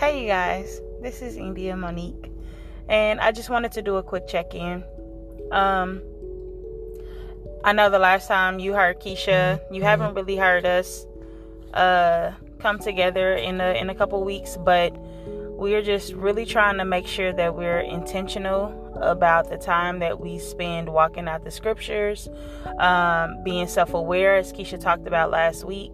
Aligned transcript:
Hey, 0.00 0.22
you 0.22 0.28
guys, 0.28 0.80
this 1.02 1.20
is 1.20 1.36
India 1.36 1.76
Monique, 1.76 2.32
and 2.88 3.20
I 3.20 3.32
just 3.32 3.50
wanted 3.50 3.72
to 3.72 3.82
do 3.82 3.96
a 3.96 4.02
quick 4.02 4.26
check 4.26 4.54
in. 4.54 4.82
Um, 5.52 6.00
I 7.62 7.74
know 7.74 7.90
the 7.90 7.98
last 7.98 8.26
time 8.26 8.58
you 8.60 8.72
heard 8.72 8.98
Keisha, 8.98 9.60
you 9.70 9.82
haven't 9.82 10.14
really 10.14 10.36
heard 10.36 10.64
us 10.64 11.04
uh, 11.74 12.32
come 12.60 12.78
together 12.78 13.34
in 13.34 13.60
a 13.60 13.78
in 13.78 13.90
a 13.90 13.94
couple 13.94 14.24
weeks, 14.24 14.56
but 14.56 14.96
we're 15.60 15.82
just 15.82 16.14
really 16.14 16.46
trying 16.46 16.78
to 16.78 16.86
make 16.86 17.06
sure 17.06 17.34
that 17.34 17.54
we're 17.54 17.80
intentional 17.80 18.74
about 19.02 19.50
the 19.50 19.58
time 19.58 19.98
that 19.98 20.18
we 20.18 20.38
spend 20.38 20.88
walking 20.88 21.28
out 21.28 21.44
the 21.44 21.50
scriptures, 21.50 22.30
um, 22.78 23.44
being 23.44 23.68
self 23.68 23.92
aware, 23.92 24.36
as 24.36 24.54
Keisha 24.54 24.80
talked 24.80 25.06
about 25.06 25.30
last 25.30 25.64
week, 25.64 25.92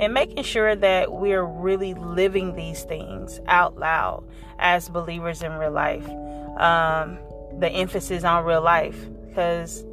and 0.00 0.12
making 0.12 0.42
sure 0.42 0.74
that 0.74 1.12
we're 1.12 1.44
really 1.44 1.94
living 1.94 2.56
these 2.56 2.82
things 2.82 3.38
out 3.46 3.78
loud 3.78 4.28
as 4.58 4.88
believers 4.88 5.44
in 5.44 5.52
real 5.52 5.70
life. 5.70 6.08
Um, 6.58 7.18
the 7.60 7.70
emphasis 7.70 8.24
on 8.24 8.44
real 8.44 8.62
life 8.62 8.98
because 9.28 9.84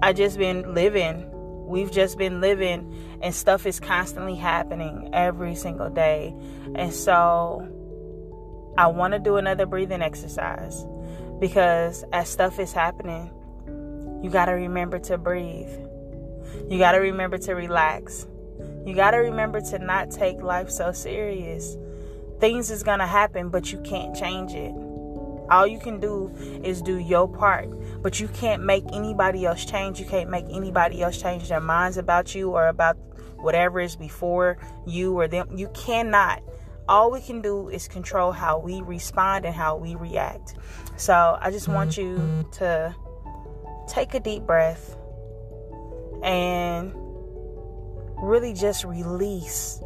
I 0.00 0.12
just 0.12 0.38
been 0.38 0.74
living. 0.74 1.28
We've 1.72 1.90
just 1.90 2.18
been 2.18 2.42
living, 2.42 3.18
and 3.22 3.34
stuff 3.34 3.64
is 3.64 3.80
constantly 3.80 4.34
happening 4.34 5.08
every 5.14 5.54
single 5.54 5.88
day. 5.88 6.34
And 6.74 6.92
so, 6.92 7.66
I 8.76 8.88
want 8.88 9.14
to 9.14 9.18
do 9.18 9.38
another 9.38 9.64
breathing 9.64 10.02
exercise 10.02 10.84
because 11.40 12.04
as 12.12 12.28
stuff 12.28 12.58
is 12.58 12.74
happening, 12.74 13.30
you 14.22 14.28
got 14.28 14.46
to 14.46 14.52
remember 14.52 14.98
to 14.98 15.16
breathe. 15.16 15.70
You 16.68 16.76
got 16.76 16.92
to 16.92 16.98
remember 16.98 17.38
to 17.38 17.54
relax. 17.54 18.26
You 18.84 18.94
got 18.94 19.12
to 19.12 19.16
remember 19.16 19.62
to 19.62 19.78
not 19.78 20.10
take 20.10 20.42
life 20.42 20.68
so 20.68 20.92
serious. 20.92 21.78
Things 22.38 22.70
is 22.70 22.82
going 22.82 22.98
to 22.98 23.06
happen, 23.06 23.48
but 23.48 23.72
you 23.72 23.78
can't 23.78 24.14
change 24.14 24.52
it. 24.52 24.74
All 25.52 25.66
you 25.66 25.78
can 25.78 26.00
do 26.00 26.32
is 26.64 26.80
do 26.80 26.96
your 26.96 27.28
part, 27.28 27.68
but 28.02 28.18
you 28.18 28.26
can't 28.28 28.64
make 28.64 28.84
anybody 28.90 29.44
else 29.44 29.66
change. 29.66 30.00
You 30.00 30.06
can't 30.06 30.30
make 30.30 30.46
anybody 30.50 31.02
else 31.02 31.20
change 31.20 31.46
their 31.50 31.60
minds 31.60 31.98
about 31.98 32.34
you 32.34 32.52
or 32.52 32.68
about 32.68 32.96
whatever 33.36 33.78
is 33.78 33.94
before 33.94 34.56
you 34.86 35.18
or 35.18 35.28
them. 35.28 35.54
You 35.54 35.68
cannot. 35.74 36.42
All 36.88 37.10
we 37.10 37.20
can 37.20 37.42
do 37.42 37.68
is 37.68 37.86
control 37.86 38.32
how 38.32 38.60
we 38.60 38.80
respond 38.80 39.44
and 39.44 39.54
how 39.54 39.76
we 39.76 39.94
react. 39.94 40.54
So 40.96 41.36
I 41.38 41.50
just 41.50 41.68
want 41.68 41.90
mm-hmm. 41.90 42.38
you 42.40 42.50
to 42.52 42.94
take 43.88 44.14
a 44.14 44.20
deep 44.20 44.44
breath 44.44 44.96
and 46.22 46.92
really 48.22 48.54
just 48.54 48.84
release 48.84 49.82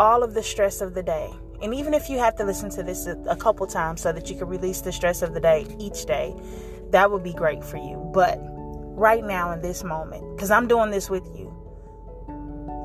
all 0.00 0.24
of 0.24 0.34
the 0.34 0.42
stress 0.42 0.80
of 0.80 0.94
the 0.94 1.04
day. 1.04 1.30
And 1.62 1.72
even 1.72 1.94
if 1.94 2.10
you 2.10 2.18
have 2.18 2.34
to 2.36 2.44
listen 2.44 2.70
to 2.70 2.82
this 2.82 3.06
a, 3.06 3.36
couple 3.36 3.66
times 3.68 4.00
so 4.00 4.12
that 4.12 4.28
you 4.28 4.36
can 4.36 4.48
release 4.48 4.80
the 4.80 4.90
stress 4.90 5.22
of 5.22 5.32
the 5.32 5.40
day 5.40 5.64
each 5.78 6.06
day, 6.06 6.34
that 6.90 7.10
would 7.10 7.22
be 7.22 7.32
great 7.32 7.62
for 7.62 7.76
you. 7.76 8.10
But 8.12 8.38
right 8.40 9.24
now, 9.24 9.52
in 9.52 9.62
this 9.62 9.84
moment, 9.84 10.36
because 10.36 10.50
I'm 10.50 10.66
doing 10.66 10.90
this 10.90 11.08
with 11.08 11.24
you, 11.36 11.54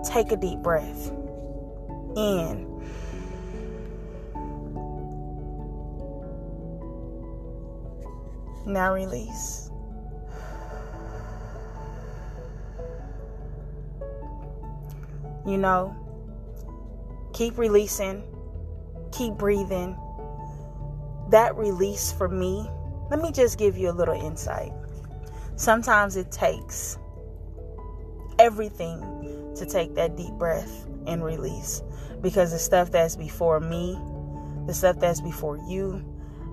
take 0.05 0.31
a 0.31 0.37
deep 0.37 0.59
breath 0.59 1.11
in. 2.15 2.67
Now 8.67 8.93
release. 8.93 9.71
You 15.47 15.57
know, 15.57 15.95
keep 17.33 17.57
releasing, 17.57 18.21
keep 19.17 19.33
breathing. 19.33 19.97
That 21.29 21.55
release 21.55 22.11
for 22.11 22.27
me, 22.27 22.69
let 23.09 23.21
me 23.21 23.31
just 23.31 23.57
give 23.57 23.77
you 23.77 23.89
a 23.89 23.91
little 23.91 24.13
insight. 24.13 24.71
Sometimes 25.55 26.15
it 26.15 26.31
takes 26.31 26.97
everything 28.39 29.01
to 29.55 29.65
take 29.65 29.95
that 29.95 30.15
deep 30.15 30.33
breath 30.33 30.85
and 31.07 31.23
release 31.23 31.81
because 32.21 32.51
the 32.51 32.59
stuff 32.59 32.91
that's 32.91 33.15
before 33.15 33.59
me, 33.59 33.97
the 34.67 34.73
stuff 34.73 34.99
that's 34.99 35.21
before 35.21 35.57
you, 35.67 36.03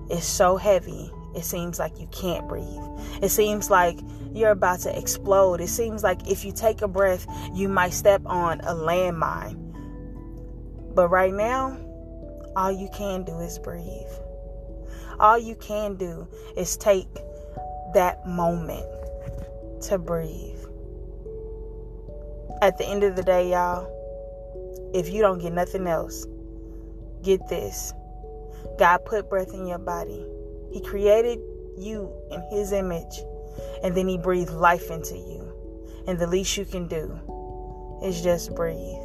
is 0.09 0.23
so 0.23 0.57
heavy 0.57 1.11
it 1.35 1.43
seems 1.43 1.79
like 1.79 1.99
you 1.99 2.07
can't 2.07 2.47
breathe. 2.47 2.81
It 3.21 3.27
seems 3.29 3.69
like 3.69 3.99
you're 4.33 4.51
about 4.51 4.79
to 4.81 4.97
explode. 4.97 5.59
It 5.59 5.67
seems 5.67 6.01
like 6.01 6.29
if 6.29 6.45
you 6.45 6.53
take 6.53 6.81
a 6.81 6.87
breath, 6.87 7.27
you 7.53 7.67
might 7.67 7.91
step 7.91 8.21
on 8.25 8.61
a 8.61 8.73
landmine. 8.73 9.61
But 10.95 11.09
right 11.09 11.33
now, 11.33 11.77
all 12.55 12.71
you 12.71 12.89
can 12.93 13.23
do 13.23 13.39
is 13.39 13.59
breathe. 13.59 14.11
All 15.19 15.37
you 15.37 15.55
can 15.55 15.95
do 15.95 16.27
is 16.57 16.77
take 16.77 17.07
that 17.93 18.25
moment 18.27 18.85
to 19.83 19.97
breathe. 19.97 20.59
At 22.61 22.77
the 22.77 22.85
end 22.85 23.03
of 23.03 23.15
the 23.15 23.23
day, 23.23 23.51
y'all, 23.51 23.91
if 24.93 25.09
you 25.09 25.21
don't 25.21 25.39
get 25.39 25.53
nothing 25.53 25.87
else, 25.87 26.25
get 27.21 27.47
this. 27.49 27.93
God 28.79 29.05
put 29.05 29.29
breath 29.29 29.53
in 29.53 29.67
your 29.67 29.77
body. 29.77 30.25
He 30.71 30.81
created 30.81 31.39
you 31.77 32.11
in 32.31 32.41
His 32.49 32.71
image, 32.71 33.21
and 33.83 33.95
then 33.95 34.07
He 34.07 34.17
breathed 34.17 34.51
life 34.51 34.89
into 34.89 35.15
you. 35.15 35.51
And 36.07 36.19
the 36.19 36.27
least 36.27 36.55
you 36.57 36.65
can 36.65 36.87
do 36.87 37.19
is 38.03 38.21
just 38.21 38.53
breathe. 38.55 39.01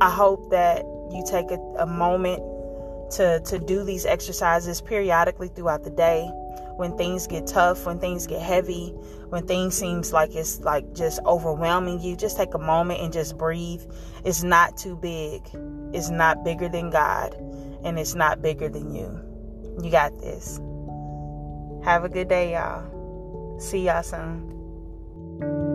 I 0.00 0.10
hope 0.10 0.50
that 0.50 0.84
you 1.10 1.24
take 1.26 1.50
a, 1.50 1.58
a 1.78 1.86
moment 1.86 2.42
to, 3.12 3.40
to 3.40 3.58
do 3.58 3.84
these 3.84 4.04
exercises 4.04 4.80
periodically 4.80 5.48
throughout 5.48 5.84
the 5.84 5.90
day 5.90 6.28
when 6.76 6.96
things 6.96 7.26
get 7.26 7.46
tough, 7.46 7.86
when 7.86 7.98
things 7.98 8.26
get 8.26 8.40
heavy, 8.40 8.90
when 9.30 9.46
things 9.46 9.76
seems 9.76 10.12
like 10.12 10.34
it's 10.34 10.60
like 10.60 10.94
just 10.94 11.18
overwhelming 11.26 12.00
you, 12.00 12.16
just 12.16 12.36
take 12.36 12.54
a 12.54 12.58
moment 12.58 13.00
and 13.00 13.12
just 13.12 13.36
breathe. 13.36 13.82
It's 14.24 14.44
not 14.44 14.76
too 14.76 14.94
big. 14.96 15.42
It's 15.92 16.10
not 16.10 16.44
bigger 16.44 16.68
than 16.68 16.90
God 16.90 17.34
and 17.82 17.98
it's 17.98 18.14
not 18.14 18.42
bigger 18.42 18.68
than 18.68 18.94
you. 18.94 19.20
You 19.82 19.90
got 19.90 20.20
this. 20.20 20.60
Have 21.84 22.04
a 22.04 22.08
good 22.08 22.28
day, 22.28 22.52
y'all. 22.52 23.58
See 23.58 23.86
y'all 23.86 24.02
soon. 24.02 25.67